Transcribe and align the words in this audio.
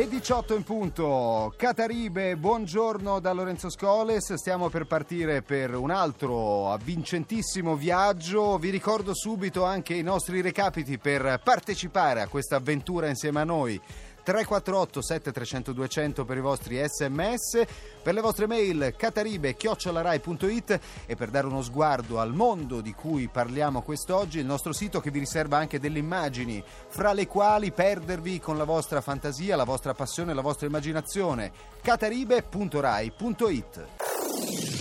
Le 0.00 0.08
18 0.08 0.54
in 0.54 0.62
punto, 0.62 1.52
Cataribe, 1.58 2.34
buongiorno 2.34 3.20
da 3.20 3.34
Lorenzo 3.34 3.68
Scoles, 3.68 4.32
stiamo 4.32 4.70
per 4.70 4.86
partire 4.86 5.42
per 5.42 5.74
un 5.74 5.90
altro 5.90 6.72
avvincentissimo 6.72 7.76
viaggio, 7.76 8.56
vi 8.56 8.70
ricordo 8.70 9.14
subito 9.14 9.62
anche 9.62 9.92
i 9.92 10.02
nostri 10.02 10.40
recapiti 10.40 10.96
per 10.96 11.42
partecipare 11.44 12.22
a 12.22 12.28
questa 12.28 12.56
avventura 12.56 13.08
insieme 13.08 13.40
a 13.40 13.44
noi. 13.44 13.78
348 14.22 15.02
7300 15.02 15.72
200 15.72 16.24
per 16.24 16.36
i 16.36 16.40
vostri 16.40 16.80
sms, 16.86 17.62
per 18.02 18.14
le 18.14 18.20
vostre 18.20 18.46
mail 18.46 18.94
cataribe-rai.it 18.96 20.80
e 21.06 21.16
per 21.16 21.30
dare 21.30 21.46
uno 21.46 21.62
sguardo 21.62 22.18
al 22.18 22.34
mondo 22.34 22.80
di 22.80 22.92
cui 22.92 23.28
parliamo 23.28 23.82
quest'oggi, 23.82 24.38
il 24.38 24.46
nostro 24.46 24.72
sito 24.72 25.00
che 25.00 25.10
vi 25.10 25.18
riserva 25.18 25.58
anche 25.58 25.78
delle 25.78 25.98
immagini 25.98 26.62
fra 26.88 27.12
le 27.12 27.26
quali 27.26 27.72
perdervi 27.72 28.40
con 28.40 28.56
la 28.56 28.64
vostra 28.64 29.00
fantasia, 29.00 29.56
la 29.56 29.64
vostra 29.64 29.94
passione, 29.94 30.34
la 30.34 30.42
vostra 30.42 30.66
immaginazione. 30.66 31.52
cataribe.rai.it 31.82 34.79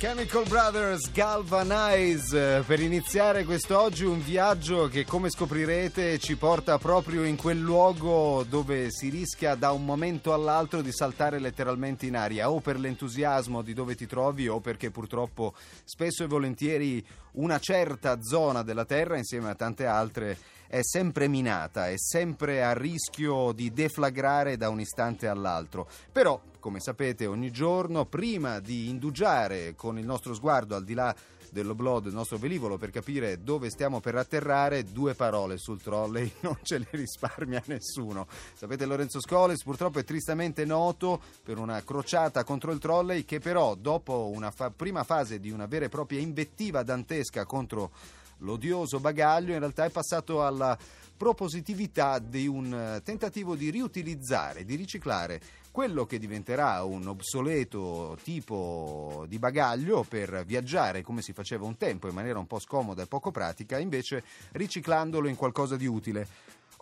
Chemical 0.00 0.48
Brothers 0.48 1.12
Galvanize 1.12 2.64
per 2.66 2.80
iniziare 2.80 3.44
quest'oggi 3.44 4.06
un 4.06 4.24
viaggio 4.24 4.88
che 4.88 5.04
come 5.04 5.28
scoprirete 5.28 6.18
ci 6.18 6.36
porta 6.36 6.78
proprio 6.78 7.22
in 7.24 7.36
quel 7.36 7.60
luogo 7.60 8.42
dove 8.48 8.90
si 8.90 9.10
rischia 9.10 9.56
da 9.56 9.72
un 9.72 9.84
momento 9.84 10.32
all'altro 10.32 10.80
di 10.80 10.90
saltare 10.90 11.38
letteralmente 11.38 12.06
in 12.06 12.16
aria 12.16 12.50
o 12.50 12.60
per 12.60 12.80
l'entusiasmo 12.80 13.60
di 13.60 13.74
dove 13.74 13.94
ti 13.94 14.06
trovi 14.06 14.48
o 14.48 14.60
perché 14.60 14.90
purtroppo 14.90 15.52
spesso 15.84 16.24
e 16.24 16.28
volentieri 16.28 17.06
una 17.32 17.58
certa 17.58 18.22
zona 18.22 18.62
della 18.62 18.86
Terra 18.86 19.18
insieme 19.18 19.50
a 19.50 19.54
tante 19.54 19.84
altre 19.84 20.38
è 20.66 20.80
sempre 20.82 21.28
minata, 21.28 21.88
è 21.88 21.98
sempre 21.98 22.62
a 22.62 22.72
rischio 22.72 23.52
di 23.52 23.70
deflagrare 23.70 24.56
da 24.56 24.70
un 24.70 24.80
istante 24.80 25.26
all'altro. 25.26 25.88
Però, 26.10 26.40
come 26.60 26.78
sapete, 26.78 27.26
ogni 27.26 27.50
giorno, 27.50 28.04
prima 28.04 28.60
di 28.60 28.88
indugiare 28.88 29.74
con 29.74 29.98
il 29.98 30.04
nostro 30.04 30.34
sguardo 30.34 30.76
al 30.76 30.84
di 30.84 30.94
là 30.94 31.12
dell'oblò 31.50 31.98
del 31.98 32.12
nostro 32.12 32.38
velivolo 32.38 32.76
per 32.76 32.90
capire 32.90 33.42
dove 33.42 33.70
stiamo 33.70 34.00
per 34.00 34.14
atterrare, 34.14 34.84
due 34.84 35.14
parole 35.14 35.58
sul 35.58 35.82
trolley 35.82 36.30
non 36.40 36.56
ce 36.62 36.78
le 36.78 36.88
risparmia 36.90 37.62
nessuno. 37.66 38.26
Sapete 38.54 38.86
Lorenzo 38.86 39.20
Scoles 39.20 39.62
purtroppo 39.62 39.98
è 39.98 40.04
tristemente 40.04 40.64
noto 40.64 41.20
per 41.42 41.58
una 41.58 41.82
crociata 41.82 42.44
contro 42.44 42.70
il 42.70 42.78
trolley 42.78 43.24
che 43.24 43.40
però 43.40 43.74
dopo 43.74 44.30
una 44.32 44.52
fa- 44.52 44.70
prima 44.70 45.02
fase 45.02 45.40
di 45.40 45.50
una 45.50 45.66
vera 45.66 45.86
e 45.86 45.88
propria 45.88 46.20
invettiva 46.20 46.82
dantesca 46.82 47.44
contro 47.44 47.90
l'odioso 48.38 49.00
bagaglio 49.00 49.52
in 49.52 49.58
realtà 49.58 49.84
è 49.84 49.90
passato 49.90 50.44
alla 50.44 50.78
propositività 51.20 52.18
di 52.18 52.46
un 52.46 52.72
eh, 52.72 53.02
tentativo 53.02 53.54
di 53.54 53.68
riutilizzare, 53.68 54.64
di 54.64 54.74
riciclare 54.74 55.38
quello 55.70 56.06
che 56.06 56.18
diventerà 56.18 56.82
un 56.82 57.06
obsoleto 57.06 58.16
tipo 58.22 59.26
di 59.28 59.38
bagaglio 59.38 60.02
per 60.02 60.46
viaggiare 60.46 61.02
come 61.02 61.20
si 61.20 61.34
faceva 61.34 61.66
un 61.66 61.76
tempo 61.76 62.08
in 62.08 62.14
maniera 62.14 62.38
un 62.38 62.46
po' 62.46 62.58
scomoda 62.58 63.02
e 63.02 63.06
poco 63.06 63.30
pratica, 63.32 63.78
invece 63.78 64.24
riciclandolo 64.52 65.28
in 65.28 65.36
qualcosa 65.36 65.76
di 65.76 65.84
utile. 65.84 66.26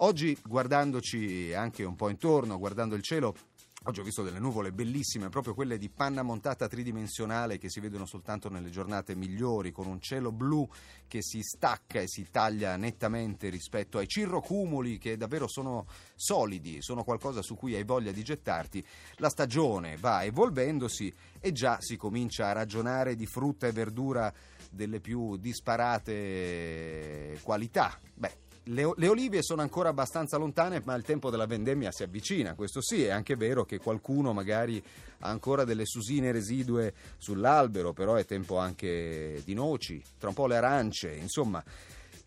Oggi, 0.02 0.38
guardandoci 0.46 1.52
anche 1.52 1.82
un 1.82 1.96
po' 1.96 2.08
intorno, 2.08 2.58
guardando 2.58 2.94
il 2.94 3.02
cielo, 3.02 3.34
Oggi 3.84 4.00
ho 4.00 4.02
visto 4.02 4.24
delle 4.24 4.40
nuvole 4.40 4.72
bellissime, 4.72 5.28
proprio 5.28 5.54
quelle 5.54 5.78
di 5.78 5.88
panna 5.88 6.22
montata 6.22 6.66
tridimensionale 6.66 7.58
che 7.58 7.70
si 7.70 7.78
vedono 7.78 8.06
soltanto 8.06 8.50
nelle 8.50 8.70
giornate 8.70 9.14
migliori, 9.14 9.70
con 9.70 9.86
un 9.86 10.00
cielo 10.00 10.32
blu 10.32 10.68
che 11.06 11.22
si 11.22 11.42
stacca 11.42 12.00
e 12.00 12.08
si 12.08 12.26
taglia 12.28 12.76
nettamente 12.76 13.48
rispetto 13.48 13.98
ai 13.98 14.08
cirrocumuli 14.08 14.98
che 14.98 15.16
davvero 15.16 15.46
sono 15.46 15.86
solidi, 16.16 16.82
sono 16.82 17.04
qualcosa 17.04 17.40
su 17.40 17.54
cui 17.54 17.76
hai 17.76 17.84
voglia 17.84 18.10
di 18.10 18.24
gettarti. 18.24 18.84
La 19.18 19.30
stagione 19.30 19.96
va 19.96 20.24
evolvendosi 20.24 21.14
e 21.38 21.52
già 21.52 21.80
si 21.80 21.96
comincia 21.96 22.48
a 22.48 22.52
ragionare 22.52 23.14
di 23.14 23.26
frutta 23.26 23.68
e 23.68 23.72
verdura 23.72 24.30
delle 24.70 25.00
più 25.00 25.36
disparate 25.36 27.38
qualità. 27.42 27.96
Beh, 28.12 28.46
le, 28.68 28.92
le, 28.96 29.08
olive 29.08 29.42
sono 29.42 29.62
ancora 29.62 29.88
abbastanza 29.90 30.36
lontane, 30.36 30.82
ma 30.84 30.94
il 30.94 31.02
tempo 31.02 31.30
della 31.30 31.46
vendemmia 31.46 31.90
si 31.90 32.02
avvicina. 32.02 32.54
Questo 32.54 32.80
sì, 32.80 33.04
è 33.04 33.10
anche 33.10 33.36
vero 33.36 33.64
che 33.64 33.78
qualcuno 33.78 34.32
magari 34.32 34.82
ha 35.20 35.28
ancora 35.28 35.64
delle 35.64 35.84
susine 35.84 36.32
residue 36.32 36.94
sull'albero, 37.16 37.92
però 37.92 38.14
è 38.14 38.24
tempo 38.24 38.58
anche 38.58 39.42
di 39.44 39.54
noci, 39.54 40.02
tra 40.18 40.28
un 40.28 40.34
po' 40.34 40.46
le 40.46 40.56
arance, 40.56 41.12
insomma. 41.12 41.62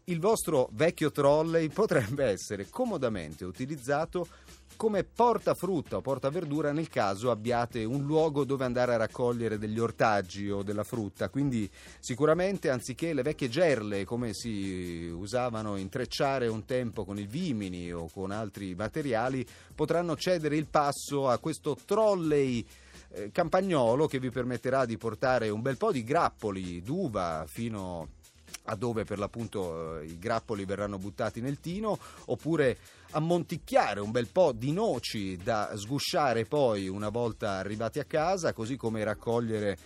Il 0.05 0.19
vostro 0.19 0.69
vecchio 0.73 1.11
trolley 1.11 1.69
potrebbe 1.69 2.25
essere 2.25 2.69
comodamente 2.69 3.45
utilizzato 3.45 4.27
come 4.81 5.03
porta 5.03 5.53
frutta 5.53 5.97
o 5.97 6.01
porta 6.01 6.31
verdura 6.31 6.71
nel 6.71 6.89
caso 6.89 7.29
abbiate 7.29 7.83
un 7.83 8.03
luogo 8.03 8.45
dove 8.45 8.65
andare 8.65 8.95
a 8.95 8.97
raccogliere 8.97 9.59
degli 9.59 9.77
ortaggi 9.77 10.49
o 10.49 10.63
della 10.63 10.83
frutta. 10.83 11.29
Quindi 11.29 11.69
sicuramente 11.99 12.71
anziché 12.71 13.13
le 13.13 13.21
vecchie 13.21 13.47
gerle 13.47 14.05
come 14.05 14.33
si 14.33 15.07
usavano 15.07 15.75
intrecciare 15.75 16.47
un 16.47 16.65
tempo 16.65 17.05
con 17.05 17.19
il 17.19 17.27
vimini 17.27 17.93
o 17.93 18.09
con 18.11 18.31
altri 18.31 18.73
materiali, 18.73 19.45
potranno 19.75 20.15
cedere 20.15 20.55
il 20.55 20.65
passo 20.65 21.29
a 21.29 21.37
questo 21.37 21.77
trolley 21.85 22.65
eh, 23.11 23.29
campagnolo 23.31 24.07
che 24.07 24.17
vi 24.17 24.31
permetterà 24.31 24.85
di 24.85 24.97
portare 24.97 25.49
un 25.49 25.61
bel 25.61 25.77
po' 25.77 25.91
di 25.91 26.03
grappoli 26.03 26.81
d'uva 26.81 27.45
fino 27.45 28.01
a 28.01 28.20
a 28.65 28.75
dove 28.75 29.03
per 29.03 29.17
l'appunto 29.19 29.99
eh, 29.99 30.05
i 30.05 30.19
grappoli 30.19 30.65
verranno 30.65 30.97
buttati 30.97 31.41
nel 31.41 31.59
tino, 31.59 31.97
oppure 32.25 32.77
ammonticchiare 33.11 33.99
un 33.99 34.11
bel 34.11 34.27
po' 34.27 34.51
di 34.51 34.71
noci 34.71 35.37
da 35.37 35.71
sgusciare 35.75 36.45
poi 36.45 36.87
una 36.87 37.09
volta 37.09 37.53
arrivati 37.53 37.99
a 37.99 38.05
casa, 38.05 38.53
così 38.53 38.77
come 38.77 39.03
raccogliere 39.03 39.77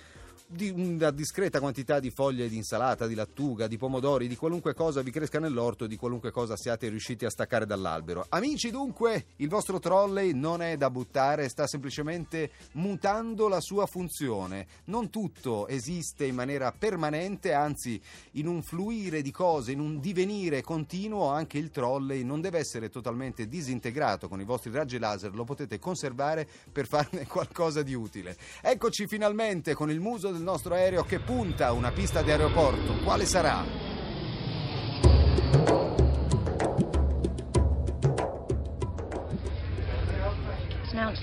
di 0.56 0.70
una 0.70 1.12
discreta 1.12 1.60
quantità 1.60 2.00
di 2.00 2.10
foglie 2.10 2.48
di 2.48 2.56
insalata, 2.56 3.06
di 3.06 3.14
lattuga, 3.14 3.68
di 3.68 3.78
pomodori, 3.78 4.28
di 4.28 4.36
qualunque 4.36 4.74
cosa 4.74 5.02
vi 5.02 5.12
cresca 5.12 5.40
nell'orto, 5.40 5.86
di 5.86 5.98
qualunque 5.98 6.32
cosa 6.32 6.56
siate 6.56 6.88
riusciti 6.88 7.26
a 7.26 7.30
staccare 7.30 7.66
dall'albero. 7.66 8.26
Amici, 8.30 8.72
dunque, 8.72 9.26
il 9.38 9.50
vostro 9.50 9.80
trolley 9.80 10.34
non 10.34 10.62
è 10.62 10.78
da 10.78 10.90
buttare, 10.90 11.50
sta 11.50 11.68
semplicemente 11.68 12.52
mutando 12.74 13.48
la 13.50 13.60
sua 13.60 13.86
funzione. 13.86 14.68
Non 14.86 15.10
tutto 15.10 15.68
esiste 15.68 16.26
in 16.26 16.36
maniera 16.36 16.72
permanente, 16.72 17.52
anzi, 17.52 18.02
in 18.32 18.48
un 18.48 18.64
fluire 18.64 19.22
di 19.22 19.32
cose, 19.32 19.74
in 19.74 19.80
un 19.80 20.00
divenire 20.00 20.62
continuo, 20.62 21.28
anche 21.28 21.58
il 21.58 21.70
trolley 21.70 22.24
non 22.24 22.40
deve 22.40 22.60
essere 22.60 22.90
totalmente 22.90 23.48
disintegrato 23.48 24.30
con 24.30 24.40
i 24.40 24.46
vostri 24.46 24.72
raggi 24.72 24.98
laser, 24.98 25.36
lo 25.36 25.44
potete 25.44 25.80
conservare 25.80 26.48
per 26.72 26.88
farne 26.88 27.28
qualcosa 27.28 27.84
di 27.84 27.94
utile. 27.94 28.38
Eccoci 28.62 29.06
finalmente 29.08 29.74
con 29.74 29.92
il 29.92 30.00
muso 30.00 30.32
del 30.32 30.44
nostro 30.46 30.76
aereo 30.76 31.04
che 31.04 31.20
punta 31.20 31.68
a 31.68 31.72
una 31.74 31.92
pista 31.92 32.22
di 32.22 32.32
aeroporto. 32.32 32.94
Quale 33.04 33.26
sarà? 33.26 33.84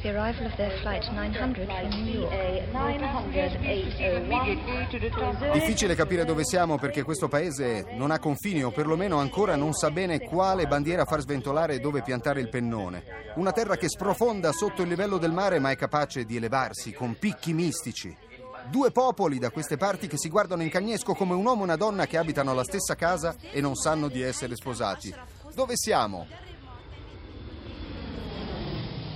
the 0.02 0.08
arrival 0.08 0.46
of 0.46 0.56
their 0.56 0.72
flight 0.80 1.04
900 1.12 1.66
from 1.66 1.88
New 2.04 2.22
York. 2.22 2.32
Difficile 5.52 5.94
capire 5.94 6.24
dove 6.24 6.44
siamo 6.44 6.76
perché 6.76 7.02
questo 7.04 7.28
paese 7.28 7.86
non 7.96 8.10
ha 8.10 8.18
confini 8.18 8.64
o 8.64 8.72
perlomeno 8.72 9.18
ancora 9.18 9.54
non 9.54 9.72
sa 9.72 9.90
bene 9.90 10.20
quale 10.20 10.66
bandiera 10.66 11.04
far 11.04 11.20
sventolare 11.20 11.74
e 11.74 11.78
dove 11.78 12.02
piantare 12.02 12.40
il 12.40 12.48
pennone. 12.48 13.04
Una 13.36 13.52
terra 13.52 13.76
che 13.76 13.88
sprofonda 13.88 14.50
sotto 14.50 14.82
il 14.82 14.88
livello 14.88 15.18
del 15.18 15.32
mare 15.32 15.60
ma 15.60 15.70
è 15.70 15.76
capace 15.76 16.24
di 16.24 16.36
elevarsi 16.36 16.92
con 16.92 17.16
picchi 17.16 17.52
mistici. 17.52 18.31
Due 18.70 18.90
popoli 18.90 19.38
da 19.38 19.50
queste 19.50 19.76
parti 19.76 20.06
che 20.06 20.16
si 20.16 20.28
guardano 20.28 20.62
in 20.62 20.70
cagnesco 20.70 21.14
come 21.14 21.34
un 21.34 21.44
uomo 21.44 21.60
e 21.60 21.64
una 21.64 21.76
donna 21.76 22.06
che 22.06 22.16
abitano 22.16 22.54
la 22.54 22.64
stessa 22.64 22.94
casa 22.94 23.34
e 23.50 23.60
non 23.60 23.74
sanno 23.74 24.08
di 24.08 24.22
essere 24.22 24.56
sposati. 24.56 25.14
Dove 25.54 25.76
siamo? 25.76 26.26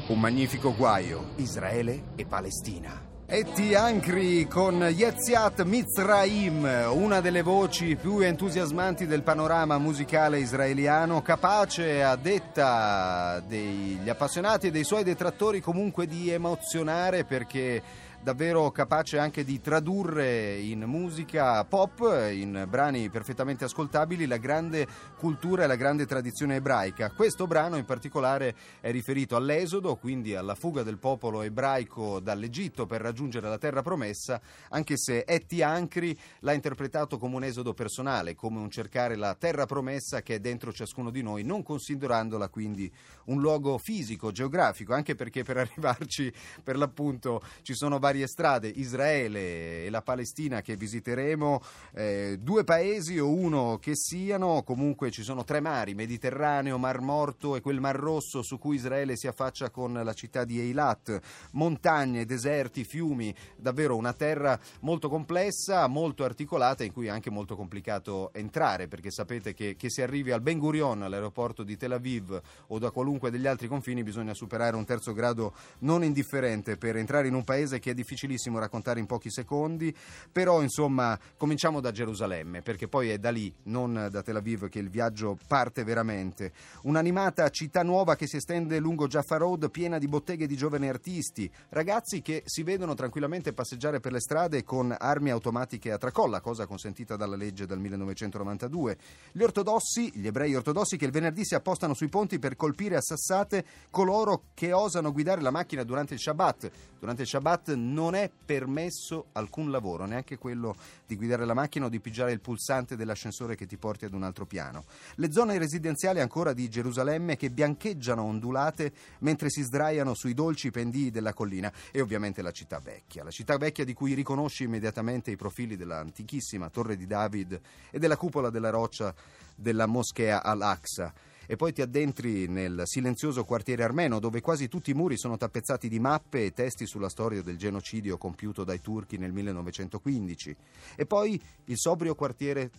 Un 0.08 0.20
magnifico 0.20 0.74
guaio, 0.74 1.32
Israele 1.36 2.12
e 2.16 2.26
Palestina. 2.26 3.14
Etti 3.28 3.74
Ancri 3.74 4.46
con 4.46 4.80
Yetziat 4.80 5.64
Mizraim, 5.64 6.92
una 6.92 7.20
delle 7.20 7.42
voci 7.42 7.96
più 7.96 8.20
entusiasmanti 8.20 9.04
del 9.04 9.24
panorama 9.24 9.78
musicale 9.78 10.38
israeliano, 10.38 11.22
capace 11.22 12.04
a 12.04 12.14
detta 12.14 13.42
degli 13.44 14.08
appassionati 14.08 14.68
e 14.68 14.70
dei 14.70 14.84
suoi 14.84 15.02
detrattori 15.02 15.60
comunque 15.60 16.06
di 16.06 16.30
emozionare 16.30 17.24
perché 17.24 17.82
davvero 18.22 18.70
capace 18.70 19.18
anche 19.18 19.44
di 19.44 19.60
tradurre 19.60 20.56
in 20.56 20.82
musica 20.84 21.64
pop, 21.64 22.00
in 22.32 22.66
brani 22.68 23.08
perfettamente 23.08 23.64
ascoltabili, 23.64 24.26
la 24.26 24.36
grande 24.36 24.86
cultura 25.16 25.64
e 25.64 25.66
la 25.66 25.76
grande 25.76 26.06
tradizione 26.06 26.56
ebraica. 26.56 27.10
Questo 27.10 27.46
brano 27.46 27.76
in 27.76 27.84
particolare 27.84 28.54
è 28.80 28.90
riferito 28.90 29.36
all'Esodo, 29.36 29.96
quindi 29.96 30.34
alla 30.34 30.54
fuga 30.54 30.82
del 30.82 30.98
popolo 30.98 31.42
ebraico 31.42 32.20
dall'Egitto 32.20 32.86
per 32.86 33.00
raggiungere 33.00 33.48
la 33.48 33.58
terra 33.58 33.82
promessa, 33.82 34.40
anche 34.70 34.96
se 34.96 35.24
Etti 35.26 35.62
Ancri 35.62 36.18
l'ha 36.40 36.52
interpretato 36.52 37.18
come 37.18 37.36
un 37.36 37.44
esodo 37.44 37.74
personale, 37.74 38.34
come 38.34 38.58
un 38.58 38.70
cercare 38.70 39.16
la 39.16 39.34
terra 39.34 39.66
promessa 39.66 40.22
che 40.22 40.36
è 40.36 40.40
dentro 40.40 40.72
ciascuno 40.72 41.10
di 41.10 41.22
noi, 41.22 41.44
non 41.44 41.62
considerandola 41.62 42.48
quindi 42.48 42.92
un 43.26 43.40
luogo 43.40 43.78
fisico, 43.78 44.30
geografico, 44.32 44.94
anche 44.94 45.14
perché 45.14 45.42
per 45.42 45.56
arrivarci 45.76 46.32
per 46.62 46.76
l'appunto 46.76 47.42
ci 47.62 47.74
sono 47.74 47.98
varie 48.06 48.28
strade, 48.28 48.68
Israele 48.68 49.84
e 49.84 49.90
la 49.90 50.00
Palestina 50.00 50.60
che 50.60 50.76
visiteremo, 50.76 51.60
eh, 51.92 52.38
due 52.40 52.62
paesi 52.62 53.18
o 53.18 53.28
uno 53.28 53.78
che 53.80 53.96
siano, 53.96 54.62
comunque 54.62 55.10
ci 55.10 55.24
sono 55.24 55.42
tre 55.42 55.58
mari, 55.58 55.94
Mediterraneo, 55.94 56.78
Mar 56.78 57.00
Morto 57.00 57.56
e 57.56 57.60
quel 57.60 57.80
Mar 57.80 57.96
Rosso 57.96 58.42
su 58.42 58.60
cui 58.60 58.76
Israele 58.76 59.16
si 59.16 59.26
affaccia 59.26 59.70
con 59.70 59.92
la 59.92 60.12
città 60.12 60.44
di 60.44 60.60
Eilat, 60.60 61.20
montagne, 61.52 62.24
deserti, 62.24 62.84
fiumi, 62.84 63.34
davvero 63.56 63.96
una 63.96 64.12
terra 64.12 64.56
molto 64.82 65.08
complessa, 65.08 65.88
molto 65.88 66.22
articolata 66.22 66.84
in 66.84 66.92
cui 66.92 67.06
è 67.06 67.10
anche 67.10 67.30
molto 67.30 67.56
complicato 67.56 68.32
entrare 68.34 68.86
perché 68.86 69.10
sapete 69.10 69.52
che, 69.52 69.74
che 69.74 69.90
si 69.90 70.00
arrivi 70.00 70.30
al 70.30 70.42
Ben 70.42 70.60
Gurion, 70.60 71.02
all'aeroporto 71.02 71.64
di 71.64 71.76
Tel 71.76 71.90
Aviv 71.90 72.40
o 72.68 72.78
da 72.78 72.92
qualunque 72.92 73.32
degli 73.32 73.48
altri 73.48 73.66
confini 73.66 74.04
bisogna 74.04 74.32
superare 74.32 74.76
un 74.76 74.84
terzo 74.84 75.12
grado 75.12 75.54
non 75.80 76.04
indifferente 76.04 76.76
per 76.76 76.94
entrare 76.94 77.26
in 77.26 77.34
un 77.34 77.42
paese 77.42 77.80
che 77.80 77.94
difficilissimo 77.96 78.60
raccontare 78.60 79.00
in 79.00 79.06
pochi 79.06 79.30
secondi, 79.30 79.92
però 80.30 80.62
insomma 80.62 81.18
cominciamo 81.36 81.80
da 81.80 81.90
Gerusalemme, 81.90 82.62
perché 82.62 82.86
poi 82.86 83.08
è 83.08 83.18
da 83.18 83.30
lì, 83.30 83.52
non 83.64 84.06
da 84.08 84.22
Tel 84.22 84.36
Aviv, 84.36 84.68
che 84.68 84.78
il 84.78 84.88
viaggio 84.88 85.36
parte 85.48 85.82
veramente. 85.82 86.52
Un'animata 86.82 87.48
città 87.48 87.82
nuova 87.82 88.14
che 88.14 88.28
si 88.28 88.36
estende 88.36 88.78
lungo 88.78 89.08
Jaffa 89.08 89.38
Road, 89.38 89.68
piena 89.70 89.98
di 89.98 90.06
botteghe 90.06 90.46
di 90.46 90.56
giovani 90.56 90.88
artisti, 90.88 91.50
ragazzi 91.70 92.22
che 92.22 92.42
si 92.44 92.62
vedono 92.62 92.94
tranquillamente 92.94 93.52
passeggiare 93.52 93.98
per 93.98 94.12
le 94.12 94.20
strade 94.20 94.62
con 94.62 94.94
armi 94.96 95.30
automatiche 95.30 95.90
a 95.90 95.98
tracolla, 95.98 96.40
cosa 96.40 96.66
consentita 96.66 97.16
dalla 97.16 97.36
legge 97.36 97.66
del 97.66 97.78
1992. 97.78 98.96
Gli 99.32 99.42
ortodossi, 99.42 100.12
gli 100.14 100.26
ebrei 100.26 100.54
ortodossi 100.54 100.96
che 100.96 101.06
il 101.06 101.10
venerdì 101.10 101.44
si 101.44 101.54
appostano 101.54 101.94
sui 101.94 102.08
ponti 102.08 102.38
per 102.38 102.56
colpire 102.56 102.96
a 102.96 103.00
sassate 103.00 103.64
coloro 103.90 104.44
che 104.54 104.72
osano 104.72 105.12
guidare 105.12 105.40
la 105.40 105.50
macchina 105.50 105.82
durante 105.82 106.14
il 106.14 106.20
Shabbat. 106.20 106.70
Durante 106.98 107.22
il 107.22 107.28
Shabbat 107.28 107.74
non 107.92 108.14
è 108.14 108.30
permesso 108.44 109.26
alcun 109.32 109.70
lavoro, 109.70 110.04
neanche 110.04 110.38
quello 110.38 110.76
di 111.06 111.16
guidare 111.16 111.44
la 111.44 111.54
macchina 111.54 111.86
o 111.86 111.88
di 111.88 112.00
pigiare 112.00 112.32
il 112.32 112.40
pulsante 112.40 112.96
dell'ascensore 112.96 113.54
che 113.56 113.66
ti 113.66 113.76
porti 113.76 114.04
ad 114.04 114.12
un 114.12 114.22
altro 114.22 114.46
piano. 114.46 114.84
Le 115.16 115.32
zone 115.32 115.58
residenziali 115.58 116.20
ancora 116.20 116.52
di 116.52 116.68
Gerusalemme 116.68 117.36
che 117.36 117.50
biancheggiano 117.50 118.22
ondulate 118.22 118.92
mentre 119.20 119.50
si 119.50 119.62
sdraiano 119.62 120.14
sui 120.14 120.34
dolci 120.34 120.70
pendii 120.70 121.10
della 121.10 121.32
collina 121.32 121.72
e 121.90 122.00
ovviamente 122.00 122.42
la 122.42 122.50
città 122.50 122.80
vecchia, 122.80 123.24
la 123.24 123.30
città 123.30 123.56
vecchia 123.56 123.84
di 123.84 123.94
cui 123.94 124.14
riconosci 124.14 124.64
immediatamente 124.64 125.30
i 125.30 125.36
profili 125.36 125.76
dell'antichissima 125.76 126.70
Torre 126.70 126.96
di 126.96 127.06
David 127.06 127.60
e 127.90 127.98
della 127.98 128.16
cupola 128.16 128.50
della 128.50 128.70
roccia 128.70 129.14
della 129.54 129.86
moschea 129.86 130.42
Al-Aqsa 130.42 131.12
e 131.46 131.56
poi 131.56 131.72
ti 131.72 131.82
addentri 131.82 132.48
nel 132.48 132.82
silenzioso 132.84 133.44
quartiere 133.44 133.82
armeno 133.82 134.18
dove 134.18 134.40
quasi 134.40 134.68
tutti 134.68 134.90
i 134.90 134.94
muri 134.94 135.16
sono 135.16 135.36
tappezzati 135.36 135.88
di 135.88 135.98
mappe 135.98 136.44
e 136.44 136.52
testi 136.52 136.86
sulla 136.86 137.08
storia 137.08 137.42
del 137.42 137.56
genocidio 137.56 138.18
compiuto 138.18 138.64
dai 138.64 138.80
turchi 138.80 139.16
nel 139.16 139.32
1915 139.32 140.56
e 140.96 141.06
poi 141.06 141.40
il 141.64 141.78
sobrio 141.78 142.14
quartiere 142.14 142.70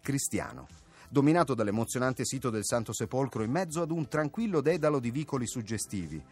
cristiano 0.00 0.66
dominato 1.08 1.54
dall'emozionante 1.54 2.24
sito 2.24 2.50
del 2.50 2.64
Santo 2.64 2.92
Sepolcro 2.92 3.42
in 3.42 3.50
mezzo 3.50 3.80
ad 3.80 3.90
un 3.90 4.08
tranquillo 4.08 4.60
dedalo 4.60 4.98
di 4.98 5.10
vicoli 5.10 5.46
suggestivi 5.46 6.22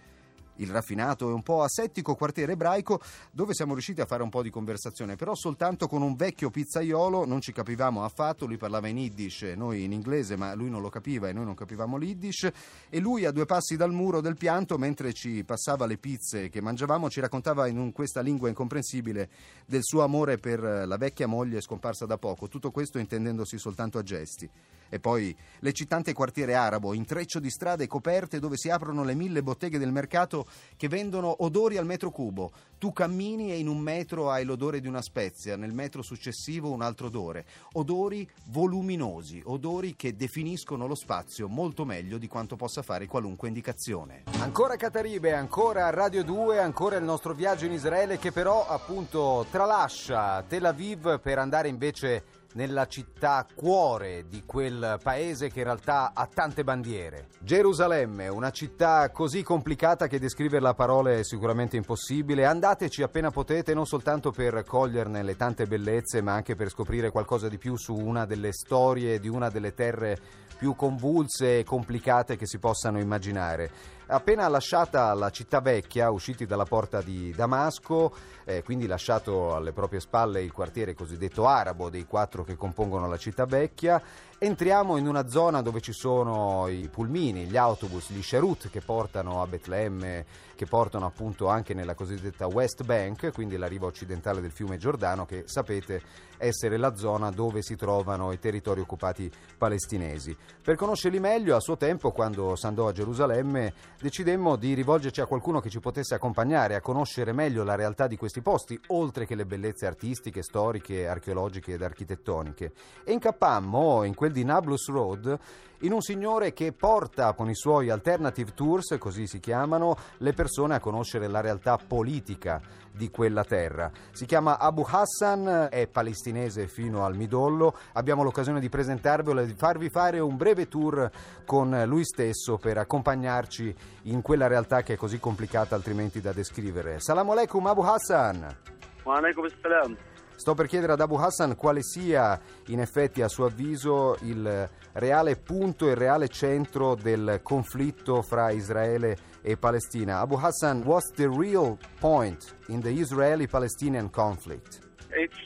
il 0.56 0.70
raffinato 0.70 1.28
e 1.28 1.32
un 1.32 1.42
po' 1.42 1.62
asettico 1.62 2.14
quartiere 2.14 2.52
ebraico 2.52 3.00
dove 3.30 3.54
siamo 3.54 3.72
riusciti 3.72 4.00
a 4.00 4.06
fare 4.06 4.22
un 4.22 4.30
po' 4.30 4.42
di 4.42 4.50
conversazione, 4.50 5.16
però 5.16 5.34
soltanto 5.34 5.88
con 5.88 6.02
un 6.02 6.14
vecchio 6.14 6.50
pizzaiolo, 6.50 7.24
non 7.26 7.40
ci 7.40 7.52
capivamo 7.52 8.04
affatto, 8.04 8.46
lui 8.46 8.56
parlava 8.56 8.88
in 8.88 8.98
yiddish, 8.98 9.42
noi 9.56 9.84
in 9.84 9.92
inglese, 9.92 10.36
ma 10.36 10.54
lui 10.54 10.70
non 10.70 10.80
lo 10.80 10.88
capiva 10.88 11.28
e 11.28 11.32
noi 11.32 11.44
non 11.44 11.54
capivamo 11.54 11.96
l'yiddish 11.96 12.50
e 12.88 12.98
lui 13.00 13.24
a 13.24 13.30
due 13.30 13.46
passi 13.46 13.76
dal 13.76 13.92
muro 13.92 14.20
del 14.20 14.36
pianto 14.36 14.78
mentre 14.78 15.12
ci 15.12 15.44
passava 15.44 15.86
le 15.86 15.96
pizze 15.96 16.48
che 16.48 16.60
mangiavamo 16.60 17.08
ci 17.08 17.20
raccontava 17.20 17.66
in 17.66 17.78
un, 17.78 17.92
questa 17.92 18.20
lingua 18.20 18.48
incomprensibile 18.48 19.28
del 19.66 19.82
suo 19.82 20.02
amore 20.02 20.38
per 20.38 20.60
la 20.60 20.96
vecchia 20.96 21.26
moglie 21.26 21.60
scomparsa 21.60 22.06
da 22.06 22.18
poco, 22.18 22.48
tutto 22.48 22.70
questo 22.70 22.98
intendendosi 22.98 23.58
soltanto 23.58 23.98
a 23.98 24.02
gesti. 24.02 24.48
E 24.88 25.00
poi 25.00 25.34
l'eccitante 25.60 26.12
quartiere 26.12 26.54
arabo, 26.54 26.94
intreccio 26.94 27.38
di 27.40 27.50
strade 27.50 27.86
coperte 27.86 28.38
dove 28.38 28.56
si 28.56 28.70
aprono 28.70 29.04
le 29.04 29.14
mille 29.14 29.42
botteghe 29.42 29.78
del 29.78 29.92
mercato 29.92 30.46
che 30.76 30.88
vendono 30.88 31.42
odori 31.42 31.76
al 31.76 31.86
metro 31.86 32.10
cubo. 32.10 32.52
Tu 32.78 32.92
cammini 32.92 33.52
e 33.52 33.58
in 33.58 33.68
un 33.68 33.78
metro 33.78 34.30
hai 34.30 34.44
l'odore 34.44 34.80
di 34.80 34.88
una 34.88 35.00
spezia, 35.00 35.56
nel 35.56 35.72
metro 35.72 36.02
successivo 36.02 36.70
un 36.70 36.82
altro 36.82 37.06
odore. 37.06 37.46
Odori 37.72 38.28
voluminosi, 38.46 39.40
odori 39.44 39.96
che 39.96 40.14
definiscono 40.14 40.86
lo 40.86 40.94
spazio 40.94 41.48
molto 41.48 41.84
meglio 41.84 42.18
di 42.18 42.28
quanto 42.28 42.56
possa 42.56 42.82
fare 42.82 43.06
qualunque 43.06 43.48
indicazione. 43.48 44.24
Ancora 44.40 44.76
Cataribe, 44.76 45.32
ancora 45.32 45.88
Radio 45.90 46.22
2, 46.22 46.58
ancora 46.58 46.96
il 46.96 47.04
nostro 47.04 47.32
viaggio 47.32 47.64
in 47.64 47.72
Israele 47.72 48.18
che 48.18 48.30
però 48.30 48.66
appunto 48.68 49.46
tralascia 49.50 50.42
Tel 50.42 50.66
Aviv 50.66 51.20
per 51.20 51.38
andare 51.38 51.68
invece 51.68 52.35
nella 52.54 52.86
città 52.86 53.46
cuore 53.54 54.26
di 54.28 54.44
quel 54.46 54.98
paese 55.02 55.50
che 55.50 55.58
in 55.58 55.64
realtà 55.64 56.12
ha 56.14 56.26
tante 56.26 56.64
bandiere. 56.64 57.28
Gerusalemme, 57.40 58.28
una 58.28 58.50
città 58.50 59.10
così 59.10 59.42
complicata 59.42 60.06
che 60.06 60.18
descriverla 60.18 60.70
a 60.70 60.74
parole 60.74 61.20
è 61.20 61.24
sicuramente 61.24 61.76
impossibile. 61.76 62.46
Andateci 62.46 63.02
appena 63.02 63.30
potete, 63.30 63.74
non 63.74 63.86
soltanto 63.86 64.30
per 64.30 64.64
coglierne 64.64 65.22
le 65.22 65.36
tante 65.36 65.66
bellezze, 65.66 66.22
ma 66.22 66.34
anche 66.34 66.54
per 66.54 66.70
scoprire 66.70 67.10
qualcosa 67.10 67.48
di 67.48 67.58
più 67.58 67.76
su 67.76 67.94
una 67.94 68.24
delle 68.24 68.52
storie 68.52 69.20
di 69.20 69.28
una 69.28 69.50
delle 69.50 69.74
terre 69.74 70.18
più 70.56 70.74
convulse 70.74 71.58
e 71.58 71.64
complicate 71.64 72.36
che 72.36 72.46
si 72.46 72.58
possano 72.58 72.98
immaginare. 72.98 73.95
Appena 74.08 74.46
lasciata 74.46 75.12
la 75.14 75.30
città 75.30 75.60
vecchia, 75.60 76.12
usciti 76.12 76.46
dalla 76.46 76.64
porta 76.64 77.02
di 77.02 77.32
Damasco, 77.34 78.14
eh, 78.44 78.62
quindi 78.62 78.86
lasciato 78.86 79.56
alle 79.56 79.72
proprie 79.72 79.98
spalle 79.98 80.42
il 80.42 80.52
quartiere 80.52 80.94
cosiddetto 80.94 81.48
arabo 81.48 81.90
dei 81.90 82.06
quattro 82.06 82.44
che 82.44 82.54
compongono 82.54 83.08
la 83.08 83.16
città 83.16 83.46
vecchia, 83.46 84.00
entriamo 84.38 84.96
in 84.96 85.06
una 85.06 85.28
zona 85.28 85.62
dove 85.62 85.80
ci 85.80 85.92
sono 85.92 86.68
i 86.68 86.88
pulmini, 86.90 87.46
gli 87.46 87.56
autobus, 87.56 88.10
gli 88.10 88.22
Sherut 88.22 88.68
che 88.68 88.80
portano 88.80 89.40
a 89.40 89.46
Betlemme, 89.46 90.26
che 90.54 90.66
portano 90.66 91.06
appunto 91.06 91.48
anche 91.48 91.74
nella 91.74 91.94
cosiddetta 91.94 92.46
West 92.46 92.84
Bank, 92.84 93.32
quindi 93.32 93.56
la 93.56 93.66
riva 93.66 93.86
occidentale 93.86 94.40
del 94.40 94.50
fiume 94.50 94.76
Giordano, 94.76 95.24
che 95.24 95.44
sapete 95.46 96.02
essere 96.38 96.76
la 96.76 96.94
zona 96.94 97.30
dove 97.30 97.62
si 97.62 97.76
trovano 97.76 98.32
i 98.32 98.38
territori 98.38 98.80
occupati 98.80 99.30
palestinesi. 99.56 100.36
Per 100.62 100.76
conoscerli 100.76 101.18
meglio, 101.18 101.56
a 101.56 101.60
suo 101.60 101.76
tempo, 101.76 102.10
quando 102.10 102.56
si 102.56 102.66
andò 102.66 102.88
a 102.88 102.92
Gerusalemme, 102.92 103.72
decidemmo 104.00 104.56
di 104.56 104.74
rivolgerci 104.74 105.20
a 105.20 105.26
qualcuno 105.26 105.60
che 105.60 105.70
ci 105.70 105.80
potesse 105.80 106.14
accompagnare 106.14 106.74
a 106.74 106.80
conoscere 106.80 107.32
meglio 107.32 107.64
la 107.64 107.74
realtà 107.74 108.06
di 108.06 108.16
questi 108.16 108.42
posti, 108.42 108.78
oltre 108.88 109.24
che 109.26 109.34
le 109.34 109.46
bellezze 109.46 109.86
artistiche, 109.86 110.42
storiche, 110.42 111.06
archeologiche 111.06 111.72
ed 111.72 111.82
architettoniche. 111.82 112.72
E 113.04 113.12
incappammo 113.12 114.04
in 114.04 114.14
quel 114.26 114.32
di 114.32 114.44
Nablus 114.44 114.88
Road 114.88 115.38
in 115.80 115.92
un 115.92 116.00
signore 116.00 116.52
che 116.52 116.72
porta 116.72 117.34
con 117.34 117.50
i 117.50 117.54
suoi 117.54 117.90
alternative 117.90 118.54
tours, 118.54 118.96
così 118.98 119.26
si 119.26 119.40
chiamano, 119.40 119.94
le 120.18 120.32
persone 120.32 120.74
a 120.74 120.80
conoscere 120.80 121.28
la 121.28 121.42
realtà 121.42 121.76
politica 121.76 122.60
di 122.90 123.10
quella 123.10 123.44
terra. 123.44 123.90
Si 124.10 124.24
chiama 124.24 124.58
Abu 124.58 124.86
Hassan, 124.88 125.68
è 125.70 125.86
palestinese 125.86 126.66
fino 126.66 127.04
al 127.04 127.14
midollo. 127.14 127.76
Abbiamo 127.92 128.22
l'occasione 128.22 128.58
di 128.58 128.70
presentarvelo 128.70 129.40
e 129.40 129.46
di 129.46 129.54
farvi 129.54 129.90
fare 129.90 130.18
un 130.18 130.36
breve 130.36 130.66
tour 130.66 131.10
con 131.44 131.82
lui 131.86 132.04
stesso 132.04 132.56
per 132.56 132.78
accompagnarci 132.78 133.74
in 134.04 134.22
quella 134.22 134.46
realtà 134.46 134.82
che 134.82 134.94
è 134.94 134.96
così 134.96 135.20
complicata 135.20 135.74
altrimenti 135.74 136.22
da 136.22 136.32
descrivere. 136.32 137.00
Salam 137.00 137.28
alaikum 137.28 137.66
Abu 137.66 137.82
Hassan. 137.82 138.56
Wa 139.04 139.18
alaikum 139.18 139.46
salam. 139.60 139.96
Sto 140.36 140.54
per 140.54 140.66
chiedere 140.66 140.92
ad 140.92 141.00
Abu 141.00 141.16
Hassan 141.16 141.56
quale 141.56 141.82
sia 141.82 142.38
in 142.66 142.80
effetti 142.80 143.22
a 143.22 143.28
suo 143.28 143.46
avviso 143.46 144.16
il 144.20 144.68
reale 144.92 145.36
punto 145.36 145.88
e 145.88 145.92
il 145.92 145.96
reale 145.96 146.28
centro 146.28 146.94
del 146.94 147.40
conflitto 147.42 148.22
fra 148.22 148.50
Israele 148.50 149.16
e 149.42 149.56
Palestina. 149.56 150.20
Abu 150.20 150.36
Hassan, 150.36 150.82
what's 150.82 151.10
the 151.14 151.26
real 151.26 151.78
point 151.98 152.54
in 152.68 152.80
the 152.80 152.90
Israeli-Palestinian 152.90 154.10
conflict? 154.10 154.80
It's, 155.10 155.36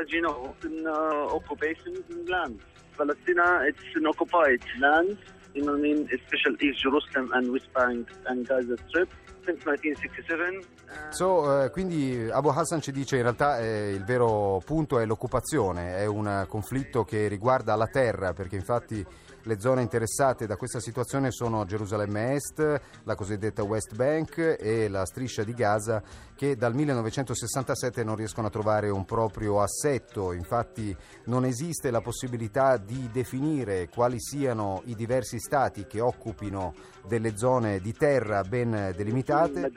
as 0.00 0.10
you 0.10 0.22
know, 0.22 0.54
an 0.62 0.86
uh, 0.86 1.34
occupation 1.34 2.02
land. 2.26 2.60
Palestine, 2.96 3.68
it's 3.68 3.84
an 3.94 4.06
occupied 4.06 4.62
land, 4.80 5.18
you 5.54 5.62
know 5.62 5.72
what 5.72 5.84
I 5.84 5.94
mean, 5.94 6.08
especially 6.12 6.56
East 6.60 6.80
Jerusalem 6.80 7.30
and 7.32 7.48
West 7.48 7.70
Bank 7.72 8.08
and 8.24 8.46
Gaza 8.46 8.76
Strip. 8.88 9.08
Since 9.44 9.64
1967. 9.64 10.60
So, 11.10 11.64
eh, 11.64 11.70
quindi 11.70 12.28
Abu 12.30 12.48
Hassan 12.48 12.82
ci 12.82 12.92
dice 12.92 13.16
in 13.16 13.22
realtà 13.22 13.58
eh, 13.58 13.92
il 13.92 14.04
vero 14.04 14.60
punto 14.62 14.98
è 14.98 15.06
l'occupazione, 15.06 15.96
è 15.96 16.04
un 16.04 16.44
conflitto 16.46 17.04
che 17.04 17.28
riguarda 17.28 17.74
la 17.74 17.86
terra, 17.86 18.34
perché 18.34 18.56
infatti 18.56 19.02
le 19.48 19.58
zone 19.58 19.80
interessate 19.80 20.46
da 20.46 20.56
questa 20.56 20.78
situazione 20.78 21.30
sono 21.30 21.64
Gerusalemme 21.64 22.34
Est, 22.34 22.80
la 23.04 23.14
cosiddetta 23.14 23.62
West 23.62 23.94
Bank 23.94 24.58
e 24.60 24.88
la 24.88 25.06
striscia 25.06 25.42
di 25.42 25.54
Gaza 25.54 26.02
che 26.34 26.54
dal 26.54 26.74
1967 26.74 28.04
non 28.04 28.14
riescono 28.14 28.48
a 28.48 28.50
trovare 28.50 28.90
un 28.90 29.06
proprio 29.06 29.62
assetto, 29.62 30.34
infatti 30.34 30.94
non 31.24 31.46
esiste 31.46 31.90
la 31.90 32.02
possibilità 32.02 32.76
di 32.76 33.08
definire 33.10 33.88
quali 33.88 34.20
siano 34.20 34.82
i 34.84 34.94
diversi 34.94 35.38
stati 35.40 35.86
che 35.86 36.02
occupino 36.02 36.74
delle 37.06 37.34
zone 37.38 37.80
di 37.80 37.94
terra 37.94 38.42
ben 38.42 38.92
delimitate. 38.94 39.70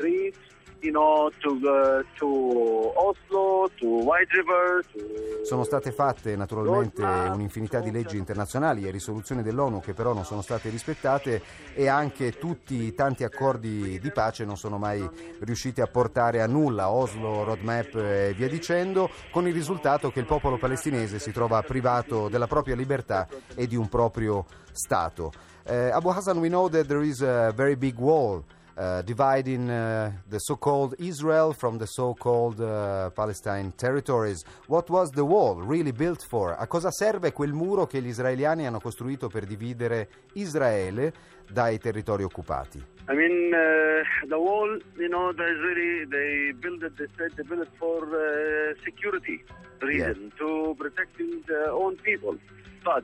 You 0.84 0.92
know, 0.92 1.30
to, 1.42 1.50
uh, 1.50 2.04
to 2.18 2.92
Oslo, 2.96 3.70
to 3.78 3.86
White 3.86 4.32
River. 4.32 4.84
To 4.92 5.46
Sono 5.46 5.64
state 5.64 5.92
fatte 5.92 6.36
naturalmente 6.36 7.04
un'infinità 7.04 7.80
di 7.80 7.92
leggi 7.92 8.18
internazionali 8.18 8.88
e 8.88 8.92
risoluzioni 8.92 9.44
dell'ONU 9.44 9.80
che 9.80 9.94
però 9.94 10.14
non 10.14 10.26
sono 10.26 10.42
state 10.42 10.70
rispettate 10.70 11.44
e 11.76 11.88
anche 11.88 12.32
tutti 12.32 12.86
i 12.86 12.96
tanti 12.96 13.24
accordi 13.24 14.00
di 14.00 14.12
pace 14.12 14.44
non 14.44 14.58
sono 14.58 14.80
mai 14.80 15.08
riusciti 15.42 15.82
a 15.82 15.88
portare 15.88 16.42
a 16.42 16.48
nulla, 16.48 16.90
Oslo, 16.90 17.44
Roadmap 17.44 17.96
e 17.96 18.34
via 18.36 18.50
dicendo, 18.50 19.08
con 19.32 19.48
il 19.48 19.54
risultato 19.54 20.10
che 20.10 20.20
il 20.20 20.26
popolo 20.26 20.58
palestinese 20.58 21.20
si 21.20 21.32
trova 21.32 21.62
privato 21.62 22.28
della 22.28 22.48
propria 22.48 22.76
libertà 22.76 23.28
e 23.54 23.68
di 23.68 23.76
un 23.76 23.88
proprio 23.88 24.46
Stato. 24.72 25.32
Uh, 25.68 25.92
Abu 25.94 26.10
Hassan, 26.10 26.40
we 26.40 26.48
know 26.48 26.68
that 26.70 26.88
there 26.88 27.06
is 27.06 27.22
a 27.22 27.52
very 27.52 27.76
big 27.76 28.00
wall 28.00 28.44
uh, 28.76 29.02
dividing 29.02 29.70
uh, 29.70 30.12
the 30.28 30.40
so-called 30.40 30.96
Israel 31.00 31.54
from 31.54 31.78
the 31.78 31.86
so-called 31.86 32.60
uh, 32.60 33.10
Palestine 33.12 33.74
territories. 33.76 34.44
What 34.68 34.90
was 34.90 35.12
the 35.12 35.24
wall 35.24 35.62
really 35.62 35.92
built 35.92 36.24
for? 36.28 36.56
A 36.58 36.68
cosa 36.68 36.92
serve 36.92 37.32
quel 37.32 37.54
muro 37.54 37.86
che 37.86 38.02
gli 38.02 38.08
israeliani 38.08 38.66
hanno 38.66 38.80
costruito 38.80 39.28
per 39.28 39.46
dividere 39.46 40.08
Israele 40.34 41.14
dai 41.50 41.78
territori 41.78 42.24
occupati? 42.24 42.84
I 43.10 43.14
mean, 43.14 43.54
uh, 43.54 44.28
the 44.28 44.38
wall, 44.38 44.80
you 44.98 45.10
know, 45.10 45.34
there's 45.34 45.60
really, 45.60 46.06
they 46.06 46.54
build 46.54 46.84
it, 46.84 46.96
they 46.98 47.08
said 47.18 47.32
they 47.36 47.44
build 47.44 47.62
it 47.62 47.72
for 47.78 48.04
uh, 48.04 48.74
security 48.84 49.44
reason, 49.82 50.32
to 50.38 50.76
protecting 50.78 51.44
their 51.48 51.72
own 51.72 51.98
people. 52.04 52.38
But 52.84 53.04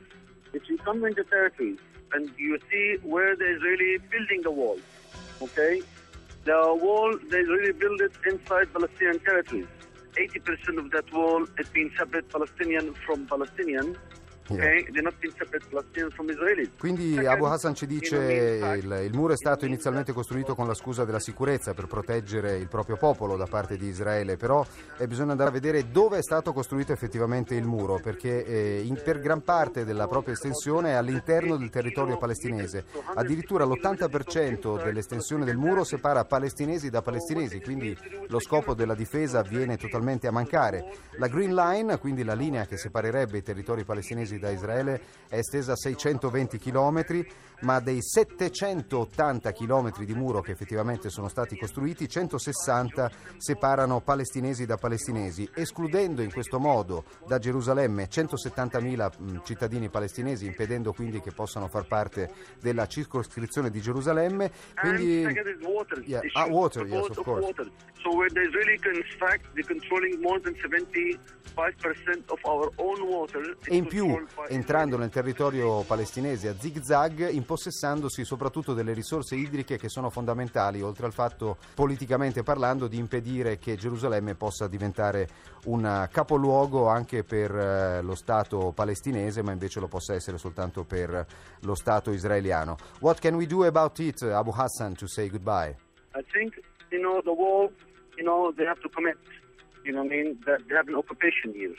if 0.52 0.62
you 0.68 0.78
come 0.78 1.04
into 1.04 1.24
territories 1.24 1.78
and 2.12 2.30
you 2.38 2.58
see 2.70 2.96
where 3.02 3.36
the 3.36 3.56
Israeli 3.56 3.98
building 4.10 4.42
the 4.42 4.50
wall, 4.52 4.78
okay, 5.42 5.82
the 6.44 6.78
wall, 6.80 7.16
they 7.30 7.42
really 7.42 7.72
build 7.72 8.00
it 8.00 8.12
inside 8.26 8.72
Palestinian 8.72 9.20
territories. 9.20 9.66
80% 10.16 10.78
of 10.78 10.90
that 10.90 11.12
wall 11.12 11.44
is 11.58 11.68
being 11.68 11.90
separate 11.96 12.28
Palestinian 12.30 12.94
from 13.06 13.26
Palestinian. 13.26 13.96
Okay. 14.50 14.90
Quindi 16.78 17.18
Abu 17.26 17.44
Hassan 17.44 17.74
ci 17.74 17.86
dice 17.86 18.76
il, 18.78 19.02
il 19.04 19.14
muro 19.14 19.34
è 19.34 19.36
stato 19.36 19.66
inizialmente 19.66 20.12
costruito 20.12 20.54
con 20.54 20.66
la 20.66 20.74
scusa 20.74 21.04
della 21.04 21.20
sicurezza 21.20 21.74
per 21.74 21.86
proteggere 21.86 22.56
il 22.56 22.68
proprio 22.68 22.96
popolo 22.96 23.36
da 23.36 23.46
parte 23.46 23.76
di 23.76 23.86
Israele, 23.86 24.36
però 24.36 24.64
eh, 24.96 25.06
bisogna 25.06 25.32
andare 25.32 25.50
a 25.50 25.52
vedere 25.52 25.90
dove 25.90 26.18
è 26.18 26.22
stato 26.22 26.52
costruito 26.52 26.92
effettivamente 26.92 27.54
il 27.54 27.66
muro, 27.66 28.00
perché 28.02 28.44
eh, 28.44 28.80
in, 28.82 29.00
per 29.02 29.20
gran 29.20 29.42
parte 29.42 29.84
della 29.84 30.06
propria 30.08 30.34
estensione 30.34 30.90
è 30.90 30.94
all'interno 30.94 31.56
del 31.56 31.70
territorio 31.70 32.16
palestinese. 32.16 32.84
Addirittura 33.14 33.64
l'80% 33.64 34.82
dell'estensione 34.82 35.44
del 35.44 35.56
muro 35.56 35.84
separa 35.84 36.24
palestinesi 36.24 36.88
da 36.90 37.02
palestinesi, 37.02 37.60
quindi 37.60 37.96
lo 38.28 38.40
scopo 38.40 38.74
della 38.74 38.94
difesa 38.94 39.42
viene 39.42 39.76
totalmente 39.76 40.26
a 40.26 40.30
mancare. 40.30 40.84
La 41.18 41.28
Green 41.28 41.54
Line, 41.54 41.98
quindi 41.98 42.24
la 42.24 42.34
linea 42.34 42.66
che 42.66 42.76
separerebbe 42.76 43.38
i 43.38 43.42
territori 43.42 43.84
palestinesi 43.84 44.37
da 44.38 44.50
Israele 44.50 45.00
è 45.28 45.36
estesa 45.36 45.72
a 45.72 45.76
620 45.76 46.58
km, 46.58 47.26
ma 47.60 47.80
dei 47.80 48.00
780 48.00 49.52
km 49.52 50.04
di 50.04 50.14
muro 50.14 50.40
che 50.40 50.52
effettivamente 50.52 51.10
sono 51.10 51.28
stati 51.28 51.56
costruiti, 51.56 52.08
160 52.08 53.10
separano 53.36 54.00
palestinesi 54.00 54.64
da 54.64 54.76
palestinesi, 54.76 55.48
escludendo 55.54 56.22
in 56.22 56.32
questo 56.32 56.58
modo 56.58 57.04
da 57.26 57.38
Gerusalemme 57.38 58.08
170.000 58.08 59.42
cittadini 59.42 59.88
palestinesi, 59.88 60.46
impedendo 60.46 60.92
quindi 60.92 61.20
che 61.20 61.32
possano 61.32 61.68
far 61.68 61.86
parte 61.86 62.32
della 62.60 62.86
circoscrizione 62.86 63.70
di 63.70 63.80
Gerusalemme. 63.80 64.50
Quindi, 64.80 65.26
water. 65.62 66.02
Yeah, 66.06 66.22
ah, 66.34 66.46
water, 66.46 66.86
yes, 66.86 67.08
of 67.08 67.22
course. 67.22 67.44
water. 67.44 67.70
So 68.02 68.14
where 68.14 68.30
the 68.30 68.42
Israeli 68.42 68.78
fact 69.18 69.44
they're 69.54 69.66
controlling 69.66 70.20
more 70.20 70.40
than 70.40 70.54
75% 70.54 71.18
of 72.28 72.38
our 72.44 72.70
own 72.76 73.00
water. 73.02 73.56
E 73.64 73.76
in 73.76 73.86
più, 73.86 74.24
entrando 74.48 74.96
nel 74.96 75.10
territorio 75.10 75.82
palestinese 75.82 76.48
a 76.48 76.54
zig-zag, 76.58 77.30
impossessandosi 77.30 78.24
soprattutto 78.24 78.74
delle 78.74 78.92
risorse 78.92 79.36
idriche 79.36 79.76
che 79.78 79.88
sono 79.88 80.10
fondamentali, 80.10 80.82
oltre 80.82 81.06
al 81.06 81.12
fatto, 81.12 81.56
politicamente 81.74 82.42
parlando, 82.42 82.86
di 82.86 82.98
impedire 82.98 83.58
che 83.58 83.76
Gerusalemme 83.76 84.34
possa 84.34 84.68
diventare 84.68 85.28
un 85.64 86.08
capoluogo 86.10 86.88
anche 86.88 87.24
per 87.24 87.54
eh, 87.54 88.02
lo 88.02 88.14
Stato 88.14 88.72
palestinese, 88.74 89.42
ma 89.42 89.52
invece 89.52 89.80
lo 89.80 89.88
possa 89.88 90.14
essere 90.14 90.38
soltanto 90.38 90.84
per 90.84 91.26
lo 91.60 91.74
Stato 91.74 92.10
israeliano. 92.10 92.76
What 93.00 93.20
can 93.20 93.34
we 93.34 93.46
do 93.46 93.64
about 93.64 93.98
it, 93.98 94.22
Abu 94.22 94.52
Hassan, 94.54 94.94
to 94.94 95.06
say 95.06 95.28
goodbye? 95.28 95.76
I 96.14 96.24
think, 96.32 96.60
you 96.90 97.00
know, 97.00 97.20
the 97.22 97.30
wall, 97.30 97.70
you 98.16 98.24
know, 98.24 98.52
they 98.54 98.66
have 98.66 98.80
to 98.80 98.88
commit. 98.88 99.16
You 99.84 99.92
know 99.92 100.04
I 100.04 100.08
mean? 100.08 100.38
They 100.44 100.74
have 100.74 100.88
an 100.88 100.96
occupation 100.96 101.52
here. 101.54 101.74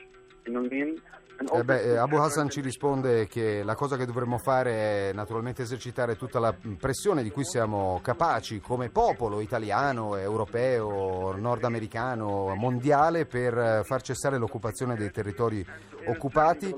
Eh 1.41 1.63
beh, 1.63 1.81
eh, 1.83 1.95
Abu 1.95 2.17
Hassan 2.17 2.49
ci 2.49 2.59
risponde 2.59 3.25
che 3.27 3.63
la 3.63 3.73
cosa 3.73 3.95
che 3.95 4.05
dovremmo 4.05 4.37
fare 4.37 5.09
è 5.09 5.13
naturalmente 5.13 5.61
esercitare 5.61 6.17
tutta 6.17 6.37
la 6.37 6.53
pressione 6.77 7.23
di 7.23 7.29
cui 7.29 7.45
siamo 7.45 8.01
capaci 8.03 8.59
come 8.59 8.89
popolo 8.89 9.39
italiano, 9.39 10.17
europeo, 10.17 11.33
nordamericano, 11.37 12.53
mondiale 12.55 13.25
per 13.25 13.57
eh, 13.57 13.83
far 13.85 14.01
cessare 14.01 14.37
l'occupazione 14.37 14.97
dei 14.97 15.11
territori 15.11 15.65
occupati 16.07 16.75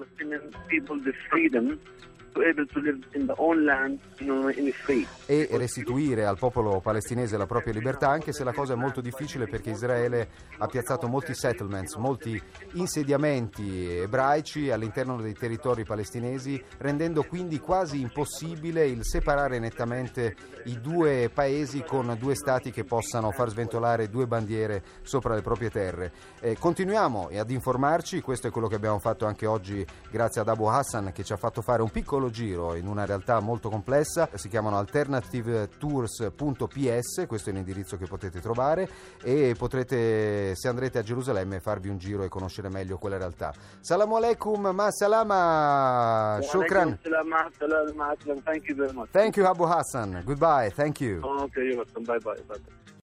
E 5.26 5.48
restituire 5.52 6.26
al 6.26 6.38
popolo 6.38 6.80
palestinese 6.80 7.38
la 7.38 7.46
propria 7.46 7.74
libertà, 7.74 8.10
anche 8.10 8.32
se 8.32 8.44
la 8.44 8.54
cosa 8.54 8.74
è 8.74 8.76
molto 8.76 9.02
difficile 9.02 9.48
perché 9.48 9.72
Israele 9.72 10.30
ha 10.58 10.68
piazzato 10.68 11.08
molti 11.08 11.34
settlements, 11.34 11.96
molti 11.96 12.42
insediamenti 12.74 13.88
ebraici 13.98 14.70
all'interno 14.70 15.22
dei 15.22 15.34
territori 15.34 15.84
palestinesi, 15.84 16.62
rendendo 16.78 17.24
quindi 17.24 17.60
quasi 17.60 18.00
impossibile 18.02 18.86
il 18.86 19.04
separare 19.06 19.60
nettamente 19.60 20.36
i 20.66 20.80
due 20.80 21.30
paesi 21.34 21.84
con 21.84 22.16
due 22.20 22.36
stati 22.36 22.72
che 22.72 22.84
possano 22.84 23.32
far 23.32 23.50
sventolare 23.50 24.10
due 24.10 24.28
bandiere 24.28 24.84
sopra 25.02 25.36
le 25.36 25.42
proprie 25.42 25.70
terre. 25.70 26.12
Eh, 26.40 26.58
continuiamo 26.58 27.30
ad 27.34 27.50
informarci, 27.50 28.22
questo 28.22 28.48
è 28.48 28.52
quello 28.52 28.68
che 28.68 28.76
abbiamo 28.76 29.00
fatto 29.00 29.26
anche 29.26 29.46
oggi 29.46 29.86
grazie 30.10 30.42
ad 30.42 30.48
Abu 30.48 30.66
Hassan 30.66 31.12
che 31.12 31.24
ci 31.24 31.34
ha 31.34 31.38
fatto 31.38 31.62
fare 31.62 31.82
un 31.82 31.90
piccolo 31.90 32.21
giro 32.30 32.76
in 32.76 32.88
una 32.88 33.06
realtà 33.06 33.40
molto 33.40 33.70
complessa, 33.70 34.30
si 34.36 34.50
chiamano 34.50 34.78
alternativetours.ps, 34.78 37.26
questo 37.28 37.50
è 37.50 37.54
l'indirizzo 37.54 37.98
che 37.98 38.06
potete 38.06 38.40
trovare 38.40 38.88
e 39.24 39.56
potrete, 39.58 40.56
se 40.56 40.68
andrete 40.68 41.00
a 41.00 41.04
Gerusalemme, 41.04 41.60
farvi 41.60 41.90
un 41.90 41.98
giro 41.98 42.24
e 42.24 42.30
conoscere 42.30 42.70
meglio 42.70 42.98
quella 42.98 43.18
realtà. 43.18 43.54
Salamu 43.80 44.16
alaikum, 44.16 44.68
ma 44.68 44.92
salama, 44.92 46.40
shukran. 46.42 47.00
Thank 47.02 48.68
you 48.68 48.76
very 48.76 48.94
much. 48.94 49.10
Thank 49.12 49.38
you 49.38 49.46
Abu 49.46 49.64
Hassan, 49.64 50.22
goodbye, 50.24 50.72
thank 50.72 51.00
you. 51.00 51.22
Okay, 51.24 51.64
you're 51.64 51.78
welcome. 51.78 52.04
Bye. 52.04 52.20
Bye 52.20 52.44
bye. 52.48 52.60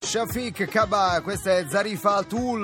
Shafiq 0.09 0.65
Kaba, 0.69 1.21
questa 1.23 1.59
è 1.59 1.67
Zarifa 1.69 2.15
Al-Tul, 2.15 2.63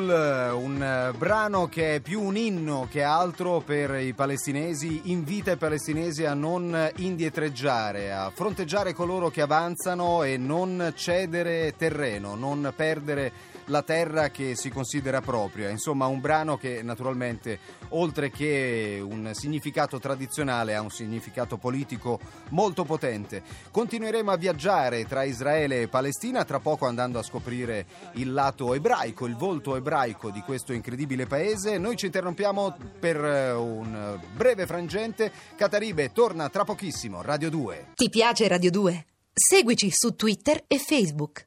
un 0.55 0.83
eh, 0.83 1.13
brano 1.15 1.67
che 1.69 1.97
è 1.97 2.01
più 2.01 2.23
un 2.23 2.39
inno 2.39 2.89
che 2.91 3.03
altro 3.03 3.61
per 3.61 4.01
i 4.01 4.15
palestinesi, 4.15 5.11
invita 5.11 5.51
i 5.53 5.59
palestinesi 5.59 6.25
a 6.25 6.33
non 6.33 6.91
indietreggiare, 6.97 8.15
a 8.15 8.31
fronteggiare 8.35 8.95
coloro 8.95 9.29
che 9.29 9.43
avanzano 9.43 10.23
e 10.23 10.39
non 10.39 10.95
cedere 10.97 11.75
terreno, 11.77 12.35
non 12.35 12.73
perdere 12.75 13.31
la 13.66 13.83
terra 13.83 14.30
che 14.30 14.56
si 14.56 14.71
considera 14.71 15.21
propria. 15.21 15.68
Insomma, 15.68 16.06
un 16.06 16.21
brano 16.21 16.56
che 16.56 16.83
naturalmente, 16.83 17.59
oltre 17.90 18.30
che 18.30 19.00
un 19.02 19.30
significato 19.35 19.99
tradizionale, 19.99 20.75
ha 20.75 20.80
un 20.80 20.90
significato 20.90 21.56
politico 21.56 22.18
molto 22.50 22.85
potente. 22.85 23.42
Continueremo 23.71 24.30
a 24.30 24.37
viaggiare 24.37 25.04
tra 25.06 25.25
Israele 25.25 25.83
e 25.83 25.88
Palestina, 25.88 26.44
tra 26.44 26.61
poco 26.61 26.87
andando 26.87 27.18
a 27.18 27.23
scoprire 27.23 27.87
il 28.14 28.33
lato 28.33 28.75
ebraico, 28.75 29.26
il 29.26 29.37
volto 29.37 29.76
ebraico 29.76 30.30
di 30.30 30.40
questo 30.40 30.73
incredibile 30.73 31.26
paese. 31.26 31.78
Noi 31.78 31.97
ci 31.97 32.06
interrompiamo 32.06 32.76
per 32.99 33.16
eh, 33.25 33.52
un 33.52 34.18
breve 34.35 34.66
frangente. 34.66 35.33
Cataribe 35.56 36.12
torna 36.12 36.49
tra 36.49 36.64
pochissimo, 36.64 37.23
Radio 37.23 37.50
2. 37.50 37.92
Ti 37.94 38.09
piace 38.09 38.49
Radio 38.49 38.71
2? 38.71 39.06
Seguici 39.37 39.90
su 39.90 40.14
Twitter 40.14 40.62
e 40.68 40.78
Facebook. 40.78 41.42